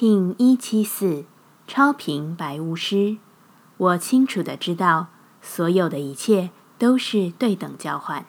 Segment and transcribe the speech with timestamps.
[0.00, 1.26] King 一七四
[1.66, 3.18] 超频白巫师，
[3.76, 5.08] 我清楚的知道，
[5.42, 8.24] 所有的一切都是对等交换。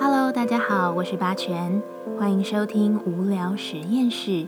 [0.00, 1.82] Hello，大家好，我是八全，
[2.18, 4.46] 欢迎收听无聊实验室，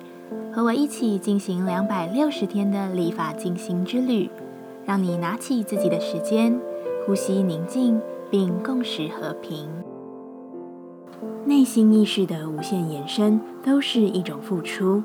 [0.50, 4.30] 和我一起进行两百六十天的立法进行之旅，
[4.86, 6.58] 让你拿起自己的时间，
[7.04, 8.00] 呼吸宁静，
[8.30, 9.83] 并共识和平。
[11.46, 15.02] 内心意识的无限延伸都是一种付出，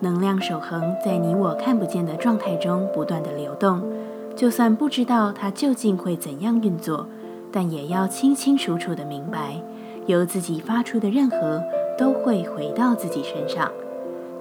[0.00, 3.82] 能量守恒在你我看不见的状态中不断的流动。
[4.34, 7.06] 就算不知道它究竟会怎样运作，
[7.50, 9.62] 但也要清清楚楚的明白，
[10.06, 11.62] 由自己发出的任何
[11.96, 13.70] 都会回到自己身上。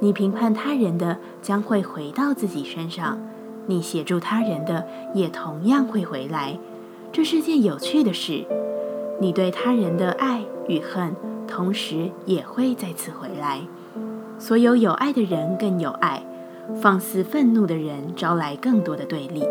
[0.01, 3.17] 你评判他人的将会回到自己身上，
[3.67, 6.57] 你协助他人的也同样会回来。
[7.13, 8.43] 这是件有趣的事。
[9.19, 11.15] 你对他人的爱与恨。
[11.47, 13.61] 同时也会再次回来。
[14.39, 16.25] 所有有爱的人更有爱，
[16.81, 19.43] 放肆愤怒的人招来更多的对立。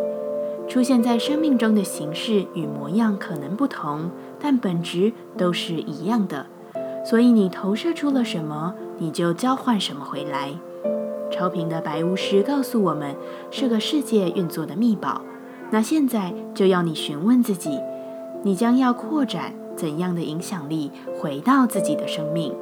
[0.68, 6.46] 出现在生命中的形式与模样可能不同，但本质都是一样的。
[7.06, 10.50] 所以你投射出了什么，你就交换什么回来。
[11.30, 13.14] 超频的白巫师告诉我们，
[13.50, 15.22] 是个世界运作的秘宝。
[15.70, 17.78] 那现在就要你询问自己，
[18.44, 19.52] 你将要扩展。
[19.76, 22.54] 怎样的影响力回到自己的生命？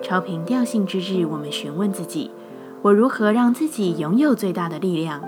[0.00, 2.30] 超频调性之日，我们询问自己：
[2.80, 5.20] 我如何让自己拥有最大的力量？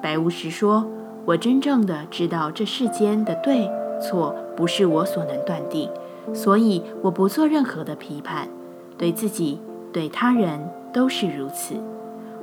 [0.00, 0.86] 白巫师说
[1.26, 3.68] ：“我真正的知道这世间的对
[4.00, 5.90] 错不是我所能断定，
[6.32, 8.48] 所以我不做任何的批判，
[8.96, 9.58] 对自己、
[9.92, 11.74] 对他人都是如此。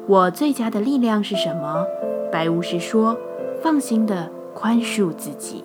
[0.08, 1.86] 我最佳的力量是什么？”
[2.30, 3.18] 白巫师说
[3.64, 5.64] ：“放心的宽恕自己。”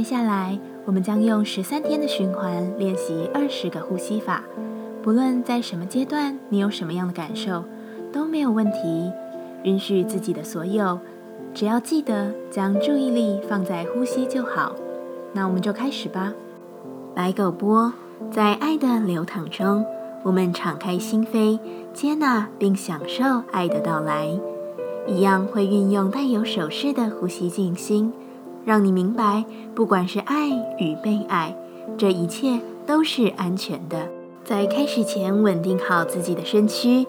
[0.00, 4.42] 接下来，我们将用十三天的循环练习二十个呼吸法。
[5.02, 7.64] 不论在什么阶段，你有什么样的感受，
[8.10, 9.12] 都没有问题。
[9.62, 10.98] 允许自己的所有，
[11.52, 14.74] 只要记得将注意力放在呼吸就好。
[15.34, 16.32] 那我们就开始吧。
[17.14, 17.92] 白狗波，
[18.30, 19.84] 在爱的流淌中，
[20.22, 21.60] 我们敞开心扉，
[21.92, 24.30] 接纳并享受爱的到来。
[25.06, 28.10] 一样会运用带有手势的呼吸静心。
[28.64, 29.44] 让你明白，
[29.74, 30.48] 不管是爱
[30.78, 31.54] 与被爱，
[31.96, 34.08] 这一切都是安全的。
[34.44, 37.06] 在开始前，稳定好自己的身躯，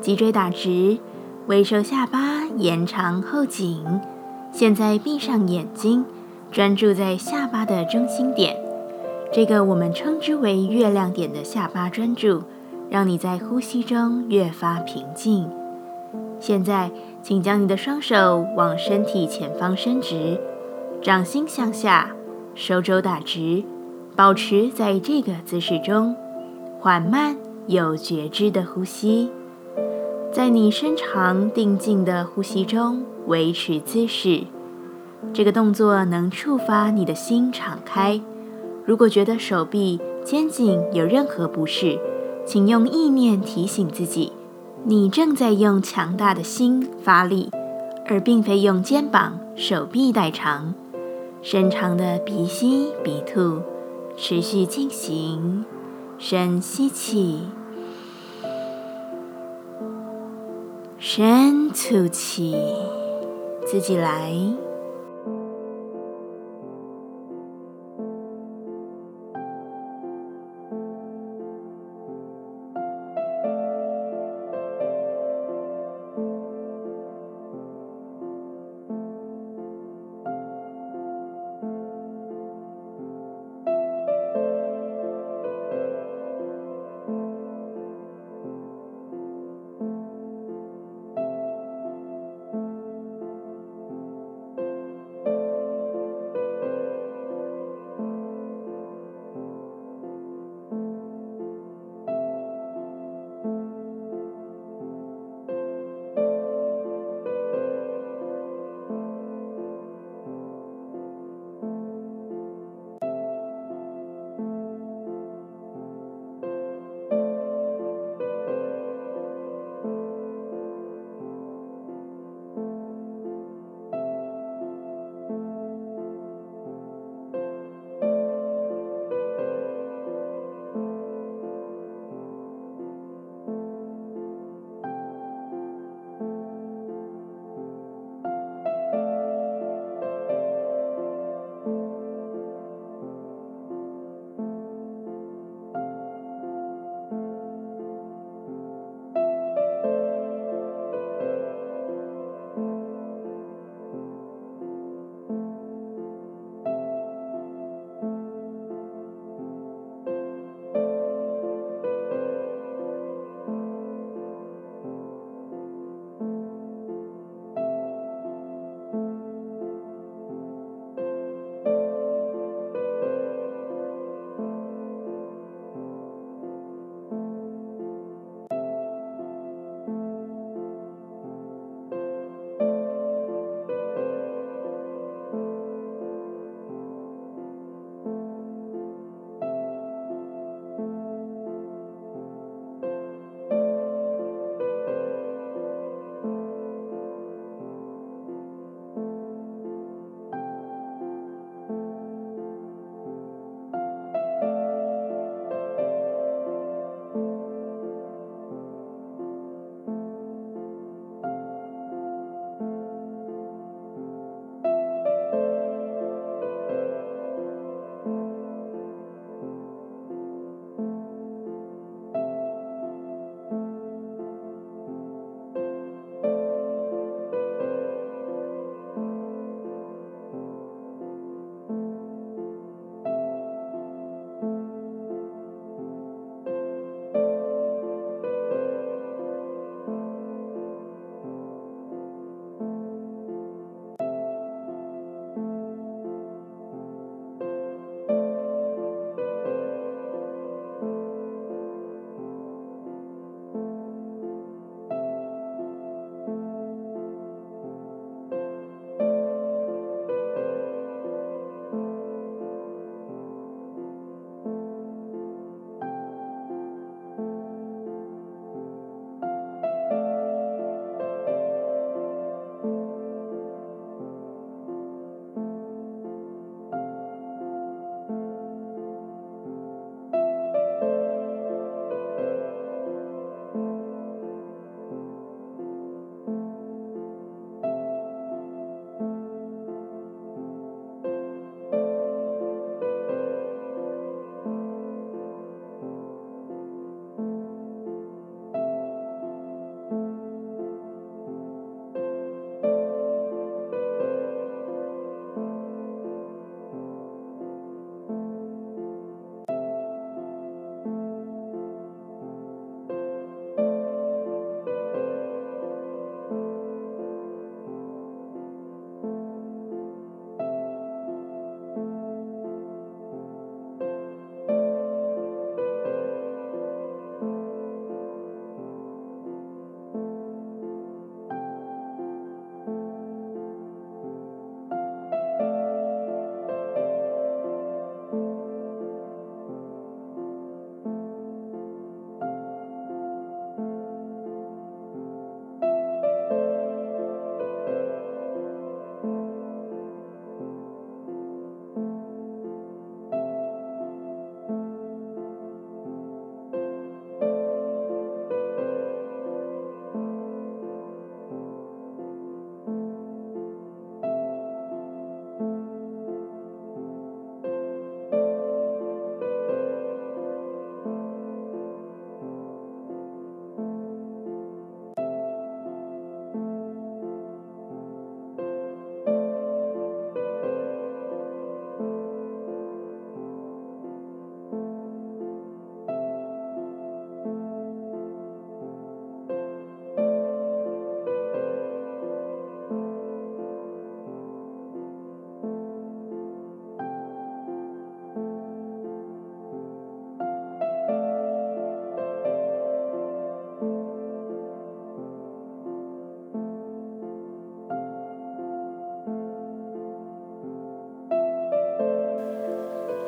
[0.00, 0.98] 脊椎打直，
[1.46, 4.00] 微收下巴，延长后颈。
[4.52, 6.04] 现在闭上眼睛，
[6.52, 8.56] 专注在下巴的中心点，
[9.32, 12.42] 这个我们称之为月亮点的下巴专注，
[12.88, 15.50] 让你在呼吸中越发平静。
[16.38, 16.90] 现在，
[17.22, 20.38] 请将你的双手往身体前方伸直。
[21.04, 22.10] 掌心向下，
[22.54, 23.62] 手肘打直，
[24.16, 26.16] 保持在这个姿势中，
[26.80, 29.30] 缓慢有觉知的呼吸。
[30.32, 34.44] 在你深长定静的呼吸中维持姿势。
[35.34, 38.18] 这个动作能触发你的心敞开。
[38.86, 41.98] 如果觉得手臂、肩颈有任何不适，
[42.46, 44.32] 请用意念提醒自己，
[44.84, 47.50] 你正在用强大的心发力，
[48.06, 50.72] 而并非用肩膀、手臂代偿。
[51.46, 53.60] 深长的鼻吸鼻吐，
[54.16, 55.66] 持续进行。
[56.18, 57.42] 深吸气，
[60.98, 62.56] 深吐气，
[63.66, 64.32] 自己来。